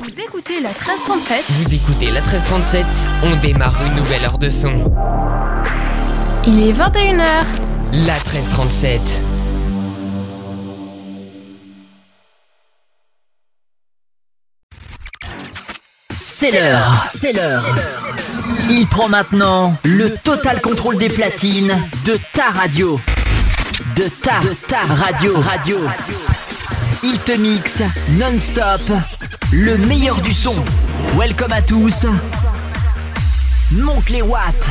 Vous 0.00 0.20
écoutez 0.20 0.60
la 0.60 0.68
1337 0.68 1.44
Vous 1.48 1.74
écoutez 1.74 2.06
la 2.06 2.20
1337, 2.20 2.86
on 3.24 3.34
démarre 3.40 3.74
une 3.84 3.96
nouvelle 3.96 4.24
heure 4.24 4.38
de 4.38 4.48
son. 4.48 4.92
Il 6.46 6.68
est 6.68 6.72
21h. 6.72 7.24
La 8.06 8.14
1337. 8.14 9.24
C'est 16.12 16.52
l'heure, 16.52 17.06
c'est 17.10 17.32
l'heure. 17.32 17.64
Il 18.70 18.86
prend 18.86 19.08
maintenant 19.08 19.74
le 19.82 20.14
total 20.22 20.60
contrôle 20.60 20.98
des 20.98 21.08
platines 21.08 21.76
de 22.06 22.16
ta 22.34 22.50
radio. 22.50 23.00
De 23.96 24.04
ta, 24.22 24.38
de 24.42 24.54
ta 24.68 24.82
radio, 24.82 25.40
radio. 25.40 25.76
Il 27.02 27.18
te 27.18 27.32
mixe 27.32 27.82
non-stop 28.10 28.92
le 29.52 29.76
meilleur 29.86 30.20
du 30.20 30.34
son. 30.34 30.54
Welcome 31.16 31.52
à 31.52 31.62
tous. 31.62 32.06
Monte 33.72 34.10
les 34.10 34.22
watts. 34.22 34.70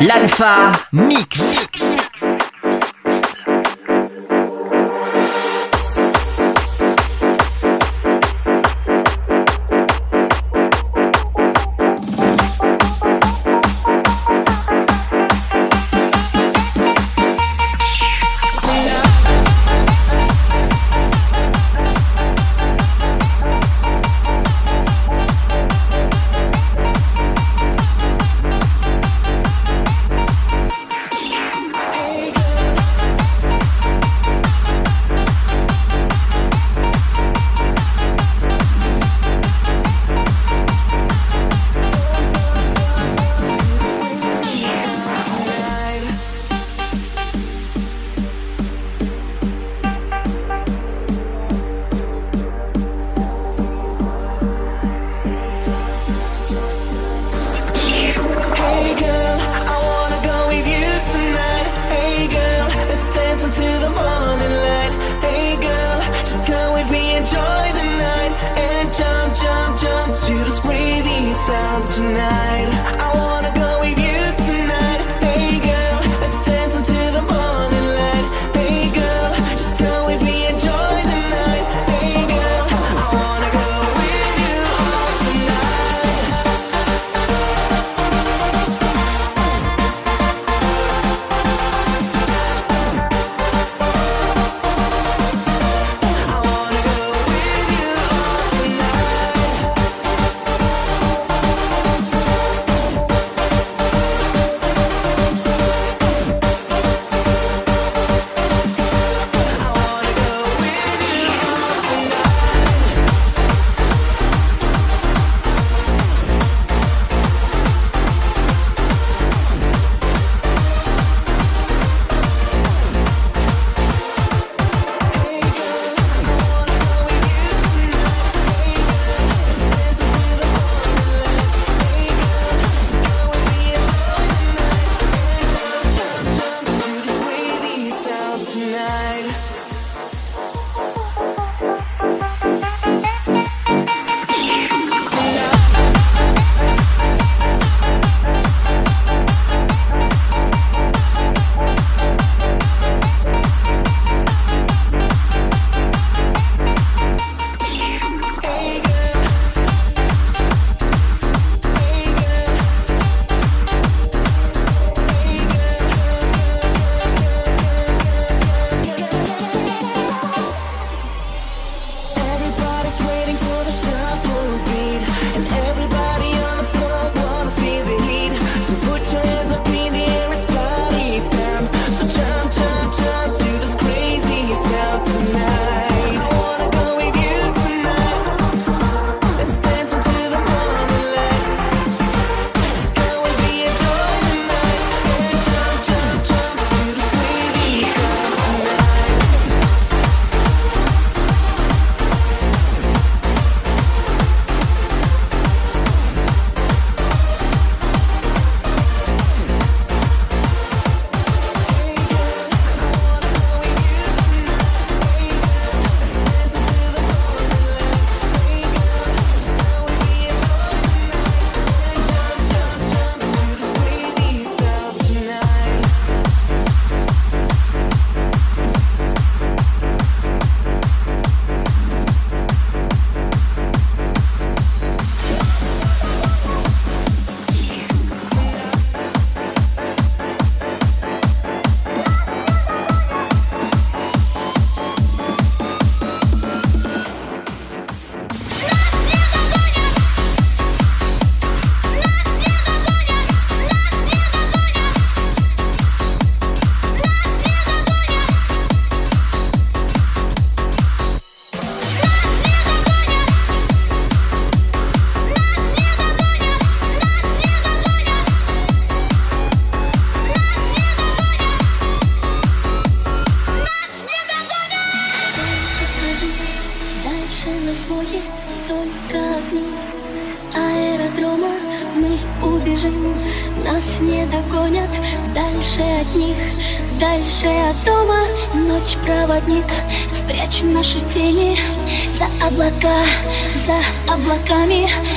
L'Alpha 0.00 0.72
Mix. 0.92 1.54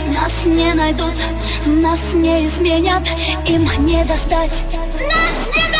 Нас 0.08 0.46
не 0.46 0.74
найдут, 0.74 1.16
нас 1.66 2.14
не 2.14 2.46
изменят 2.46 3.04
Им 3.48 3.68
не 3.86 4.04
достать. 4.06 4.64
Нас 4.74 5.56
не 5.56 5.77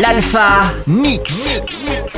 L'Alpha 0.00 0.74
Mix. 0.86 1.44
Mix. 1.44 2.17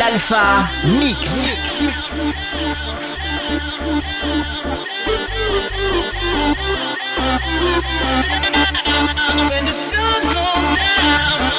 L'Alpha 0.00 0.66
Mix. 0.98 1.90
Down. 10.32 11.49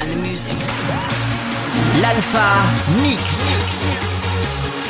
And 0.00 0.10
the 0.10 0.16
music. 0.16 0.56
L'Alpha 2.00 2.48
Mix. 3.02 3.22
We 4.74 4.81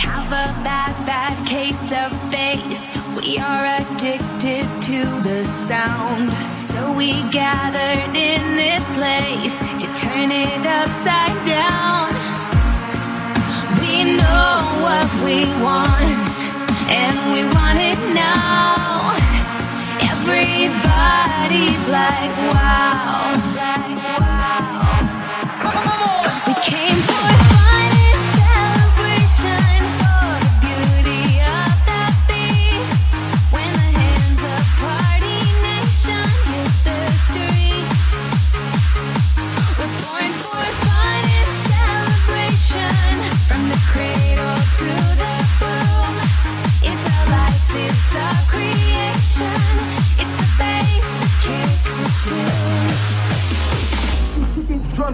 have 0.00 0.32
a 0.32 0.48
bad, 0.64 0.94
bad 1.04 1.36
case 1.46 1.76
of 1.92 2.10
face. 2.32 2.80
We 3.16 3.38
are 3.38 3.64
addicted 3.78 4.64
to 4.88 4.98
the 5.20 5.44
sound. 5.68 6.32
So 6.70 6.92
we 6.92 7.10
gathered 7.28 8.16
in 8.16 8.42
this 8.56 8.84
place 8.96 9.56
to 9.80 9.86
turn 10.00 10.30
it 10.32 10.64
upside 10.64 11.36
down. 11.44 12.08
We 13.80 14.16
know 14.16 14.52
what 14.86 15.08
we 15.26 15.44
want, 15.60 16.28
and 16.88 17.16
we 17.34 17.44
want 17.56 17.78
it 17.78 18.00
now. 18.16 19.12
Everybody's 20.12 21.82
like, 21.98 22.34
wow. 22.54 23.10
We 26.46 26.54
came. 26.64 27.09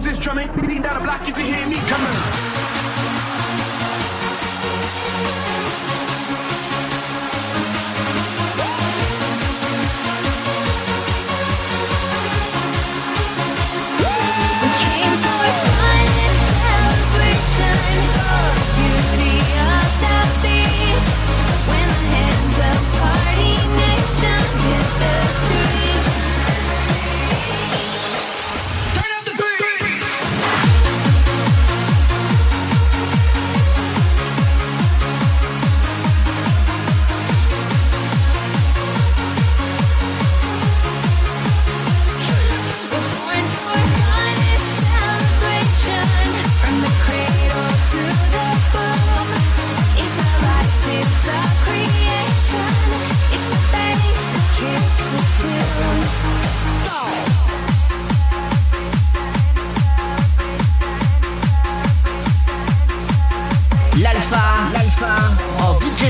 drums 0.01 0.17
is 0.17 0.23
drumming, 0.23 0.47
beating 0.61 0.81
down 0.81 0.99
the 0.99 1.03
block, 1.03 1.27
you 1.27 1.33
can 1.33 1.45
hear 1.45 1.67
me 1.67 1.77
coming. 1.87 2.56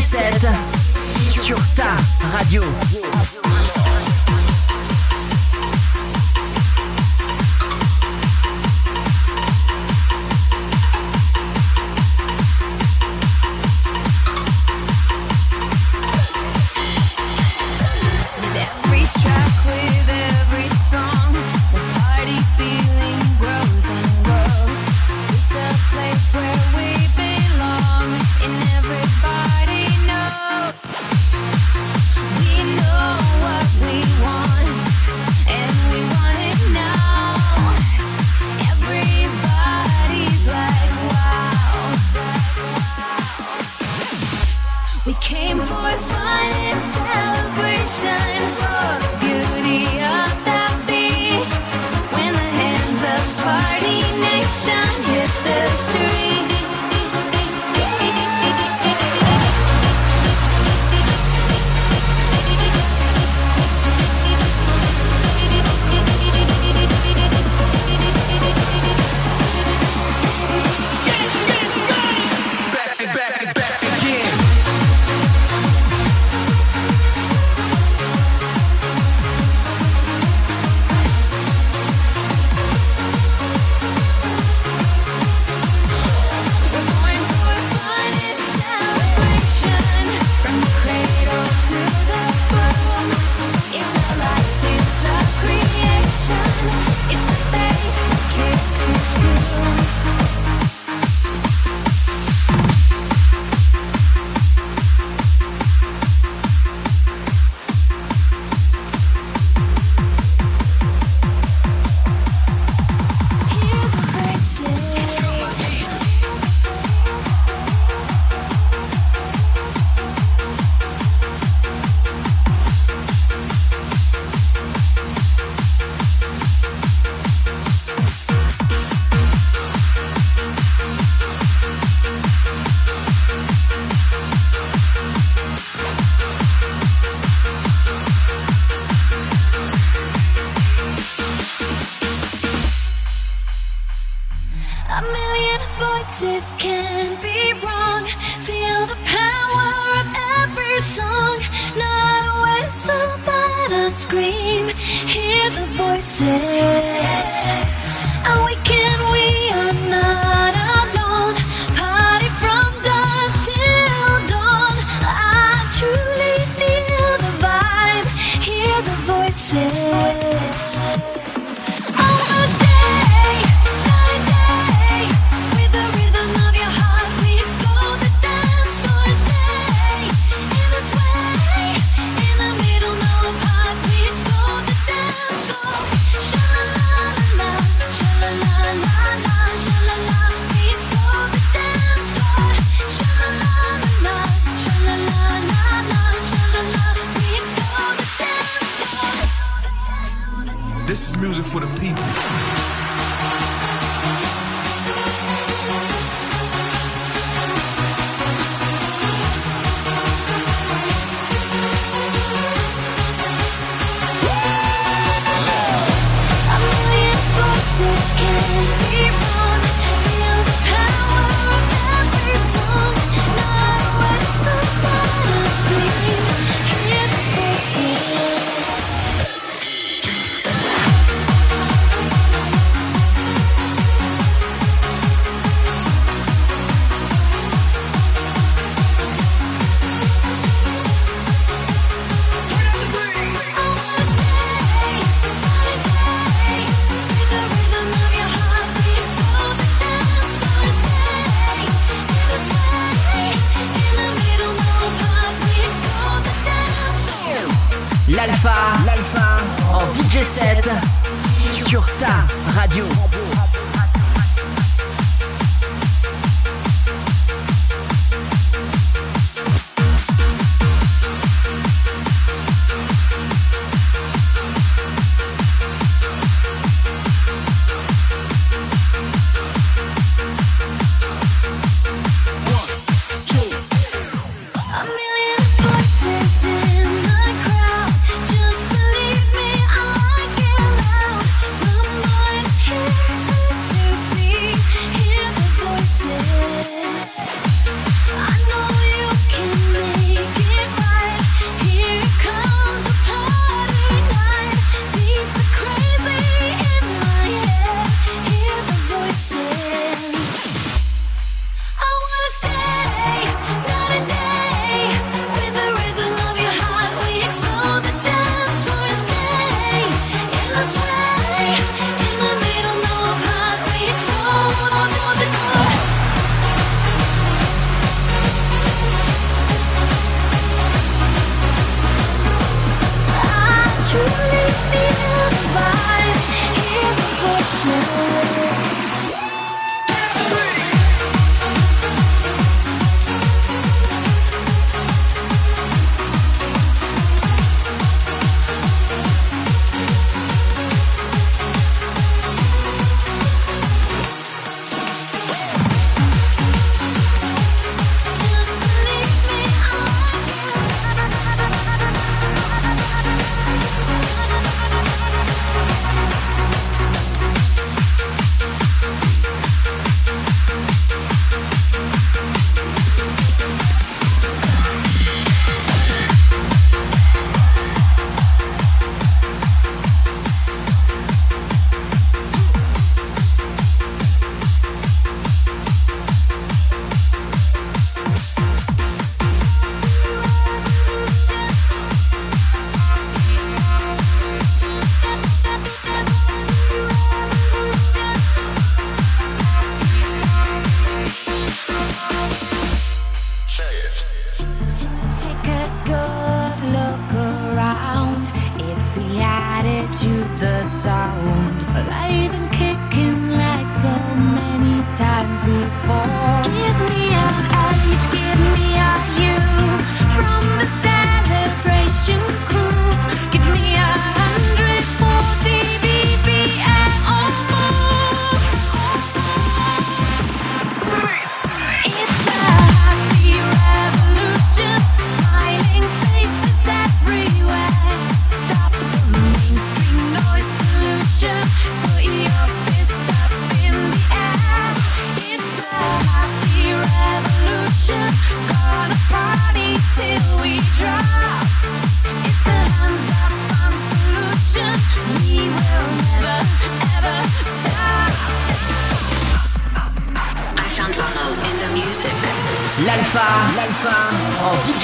sur 0.02 1.58
ta 1.76 1.96
radio. 2.32 2.62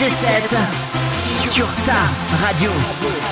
DJ7 0.03 0.57
sur 1.53 1.65
ta 1.85 1.95
radio. 2.45 3.22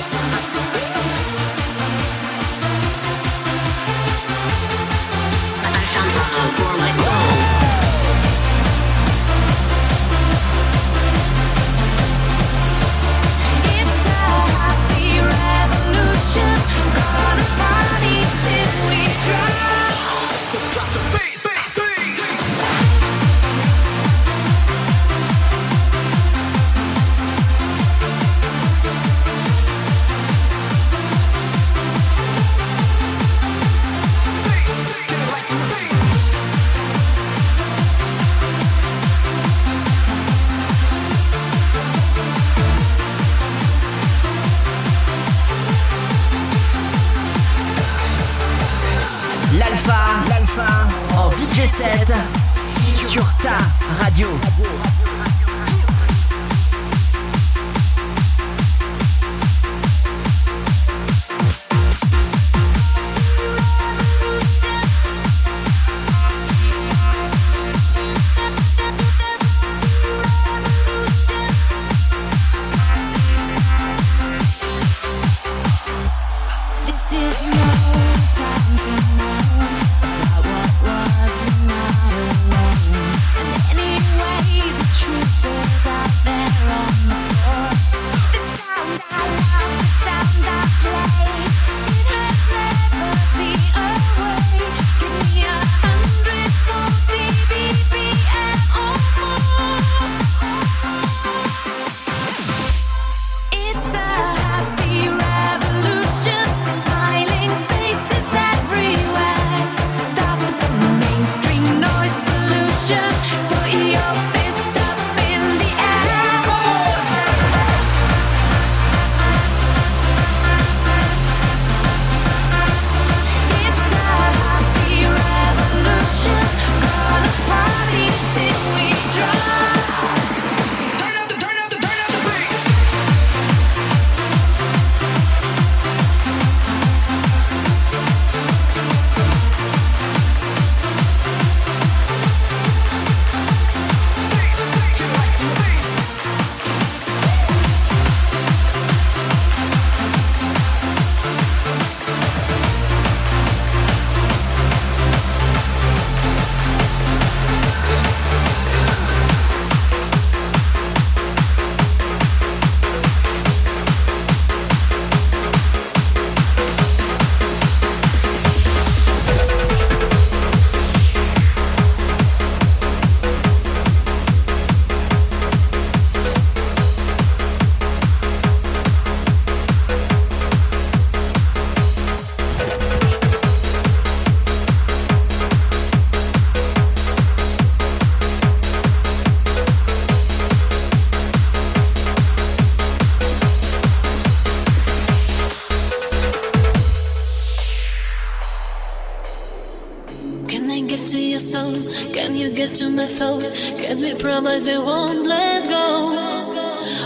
I 200.72 200.80
get 200.80 201.06
to 201.08 201.20
your 201.20 201.40
soul? 201.40 201.76
Can 202.14 202.34
you 202.34 202.48
get 202.48 202.74
to 202.76 202.88
my 202.88 203.06
thought? 203.06 203.44
Can 203.76 204.00
we 204.00 204.14
promise 204.14 204.66
we 204.66 204.78
won't 204.78 205.26
let 205.26 205.68
go? 205.68 205.86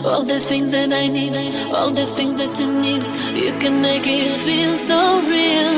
All 0.07 0.23
the 0.23 0.39
things 0.39 0.71
that 0.71 0.93
I 0.93 1.09
need, 1.09 1.35
all 1.75 1.91
the 1.91 2.07
things 2.15 2.37
that 2.39 2.55
you 2.61 2.71
need, 2.71 3.03
you 3.35 3.51
can 3.59 3.83
make 3.83 4.07
it 4.07 4.39
feel 4.39 4.71
so 4.79 5.19
real. 5.27 5.73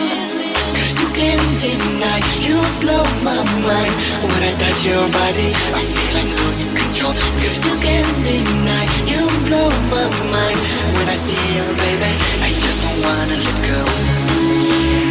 Cause 0.77 1.01
you 1.01 1.09
can't 1.17 1.49
deny 1.65 2.21
you 2.45 2.61
blow 2.85 3.05
my 3.25 3.41
mind 3.65 3.95
When 4.21 4.43
I 4.45 4.53
touch 4.61 4.85
your 4.85 5.09
body 5.09 5.49
I 5.73 5.81
feel 5.81 6.11
like 6.13 6.31
losing 6.45 6.73
control 6.77 7.13
Cause 7.41 7.65
you 7.65 7.75
can't 7.81 8.13
deny 8.29 8.85
you 9.09 9.23
blow 9.49 9.69
my 9.89 10.07
mind 10.29 10.61
When 10.93 11.09
I 11.09 11.17
see 11.17 11.41
you 11.57 11.65
baby 11.73 12.13
I 12.45 12.53
just 12.53 12.85
don't 12.85 13.01
wanna 13.01 13.37
let 13.45 13.59
go 13.65 15.08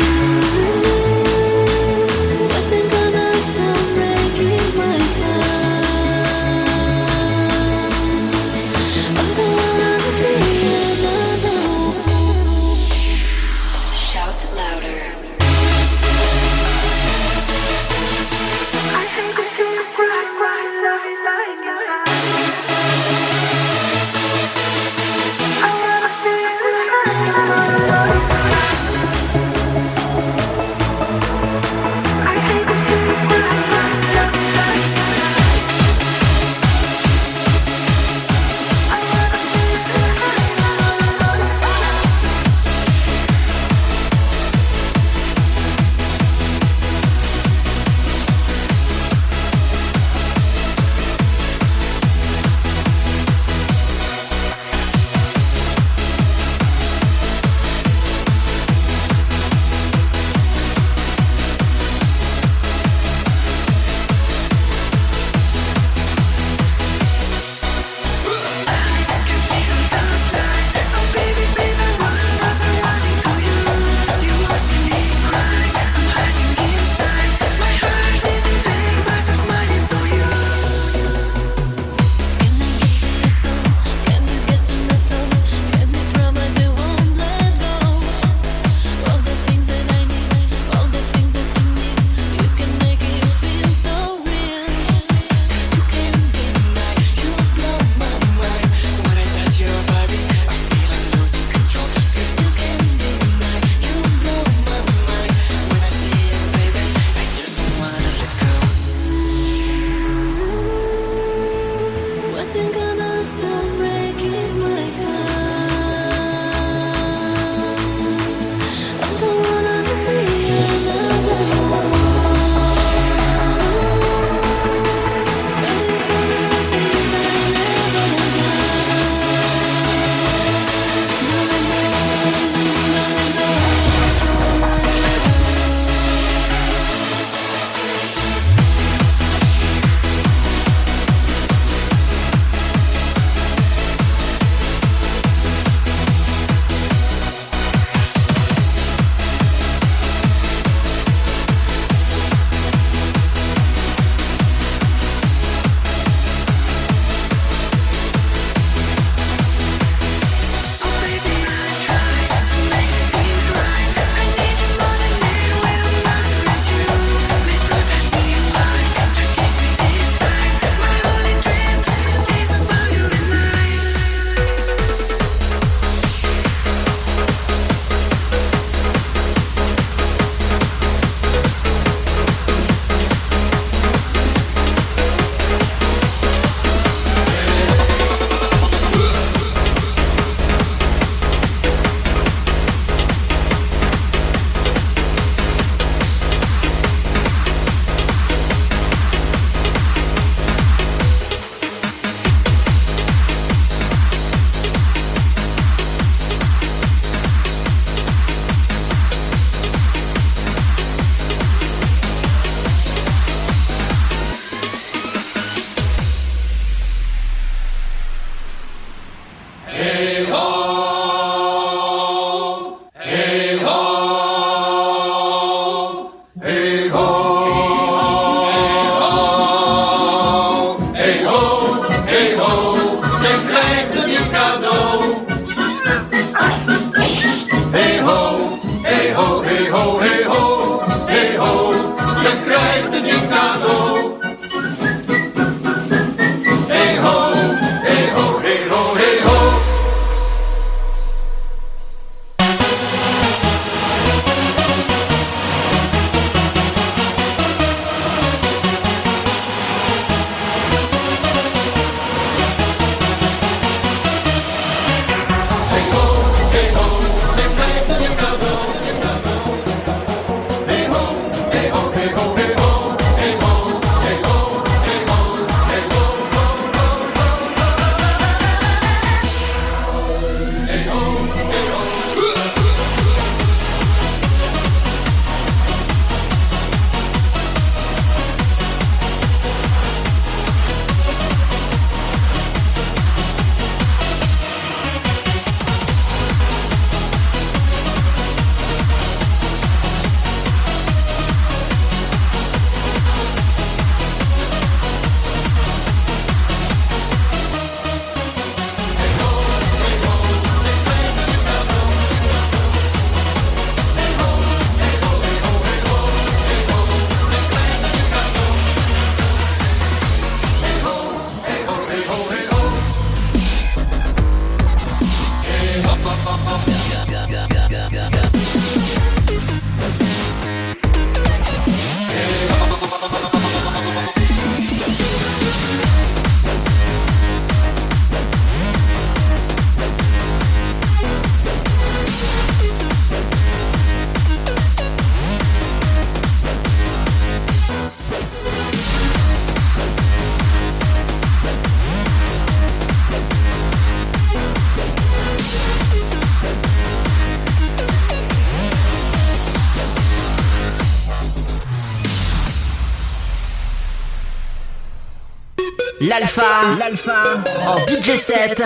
L'alpha, 366.19 366.75
l'alpha. 366.79 367.23
En 367.67 367.77
DJ 367.85 368.17
7 368.17 368.63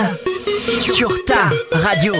sur 0.94 1.22
ta 1.26 1.50
radio. 1.70 2.14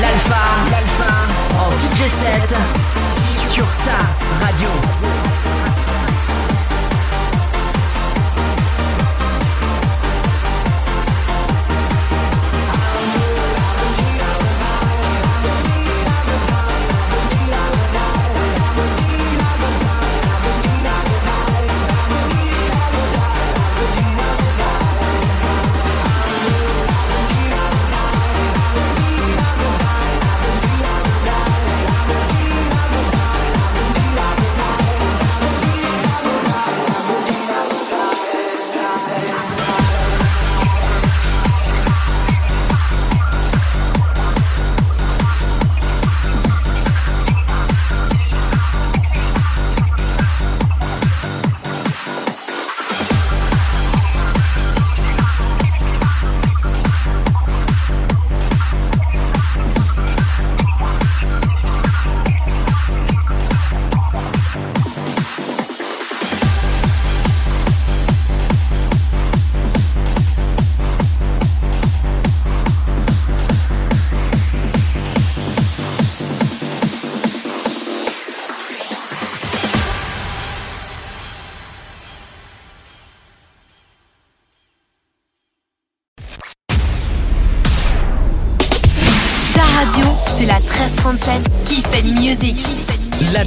L'alpha, 0.00 0.44
l'alpha 0.70 1.12
en 1.58 1.70
DJ 1.78 2.08
7 2.08 2.54
sur 3.52 3.66
ta 3.84 4.44
radio. 4.44 5.27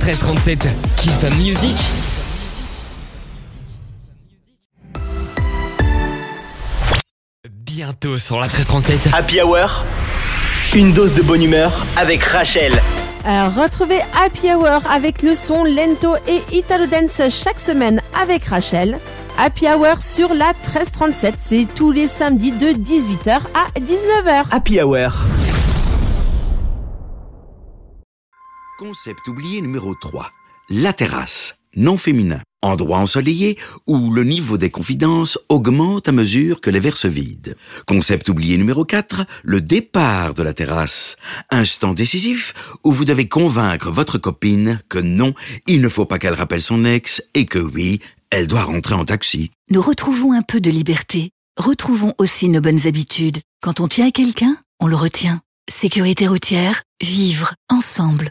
1337, 0.04 0.68
Kiff 0.98 1.38
Music. 1.38 1.78
Bientôt 7.48 8.18
sur 8.18 8.40
la 8.40 8.48
1337. 8.48 9.14
Happy 9.14 9.42
Hour, 9.42 9.84
une 10.74 10.92
dose 10.92 11.14
de 11.14 11.22
bonne 11.22 11.44
humeur 11.44 11.86
avec 11.98 12.24
Rachel. 12.24 12.82
Alors, 13.26 13.54
retrouvez 13.54 14.00
Happy 14.20 14.52
Hour 14.52 14.82
avec 14.90 15.22
le 15.22 15.36
son 15.36 15.64
lento 15.66 16.16
et 16.28 16.42
Italo 16.52 16.88
Dance 16.88 17.22
chaque 17.30 17.60
semaine 17.60 18.02
avec 18.20 18.46
Rachel. 18.46 18.98
Happy 19.38 19.68
Hour 19.68 20.02
sur 20.02 20.34
la 20.34 20.54
1337, 20.74 21.36
c'est 21.40 21.68
tous 21.76 21.92
les 21.92 22.08
samedis 22.08 22.54
de 22.54 22.70
18h 22.70 23.40
à 23.54 23.80
19h. 23.80 24.46
Happy 24.50 24.82
Hour. 24.82 25.12
Concept 28.82 29.28
oublié 29.28 29.62
numéro 29.62 29.94
3. 29.94 30.32
La 30.70 30.92
terrasse, 30.92 31.56
non 31.76 31.98
féminin. 31.98 32.42
Endroit 32.64 32.98
ensoleillé 32.98 33.60
où 33.86 34.12
le 34.12 34.24
niveau 34.24 34.58
des 34.58 34.72
confidences 34.72 35.38
augmente 35.50 36.10
à 36.10 36.12
mesure 36.12 36.62
que 36.62 36.72
les 36.72 36.80
verres 36.80 36.98
se 36.98 37.08
vident. 37.08 37.54
Concept 37.86 38.28
oublié 38.28 38.58
numéro 38.58 38.84
4. 38.84 39.28
Le 39.44 39.62
départ 39.62 40.34
de 40.34 40.42
la 40.42 40.56
terrasse. 40.56 41.16
Instant 41.52 41.94
décisif 41.94 42.56
où 42.84 42.92
vous 42.92 43.06
devez 43.06 43.28
convaincre 43.28 43.92
votre 43.92 44.18
copine 44.18 44.82
que 44.90 44.98
non, 44.98 45.36
il 45.68 45.82
ne 45.82 45.88
faut 45.88 46.08
pas 46.08 46.18
qu'elle 46.18 46.34
rappelle 46.34 46.64
son 46.64 46.84
ex 46.84 47.22
et 47.36 47.46
que 47.46 47.60
oui, 47.60 48.00
elle 48.32 48.48
doit 48.48 48.64
rentrer 48.64 48.96
en 48.96 49.06
taxi. 49.06 49.52
Nous 49.70 49.82
retrouvons 49.84 50.32
un 50.32 50.42
peu 50.42 50.60
de 50.60 50.72
liberté. 50.72 51.30
Retrouvons 51.56 52.16
aussi 52.18 52.50
nos 52.50 52.62
bonnes 52.62 52.88
habitudes. 52.88 53.42
Quand 53.62 53.80
on 53.80 53.88
tient 53.88 54.08
à 54.08 54.12
quelqu'un, 54.12 54.58
on 54.80 54.88
le 54.88 54.96
retient. 54.96 55.40
Sécurité 55.72 56.28
routière, 56.28 56.84
vivre 57.02 57.54
ensemble. 57.72 58.30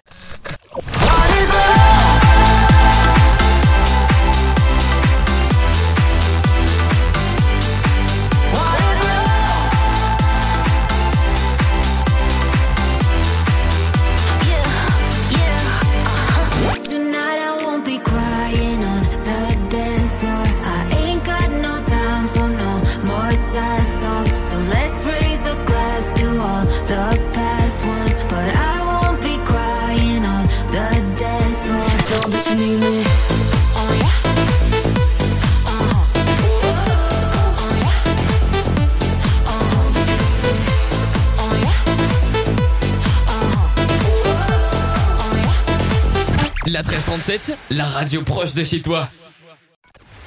La 46.80 46.84
1337, 46.84 47.58
la 47.72 47.84
radio 47.84 48.22
proche 48.22 48.54
de 48.54 48.64
chez 48.64 48.80
toi. 48.80 49.10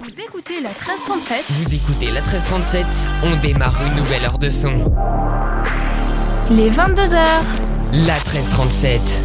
Vous 0.04 0.22
écoutez 0.22 0.62
la 0.62 0.70
1337 0.70 1.46
Vous 1.50 1.74
écoutez 1.74 2.06
la 2.12 2.22
1337, 2.22 2.86
on 3.24 3.36
démarre 3.38 3.74
une 3.88 3.96
nouvelle 3.96 4.24
heure 4.24 4.38
de 4.38 4.50
son. 4.52 4.94
les 6.52 6.70
22h. 6.70 7.18
La 8.06 8.14
1337. 8.14 9.24